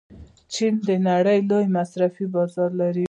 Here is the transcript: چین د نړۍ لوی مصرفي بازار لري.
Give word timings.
چین 0.53 0.73
د 0.87 0.89
نړۍ 1.09 1.39
لوی 1.49 1.65
مصرفي 1.77 2.25
بازار 2.35 2.69
لري. 2.81 2.99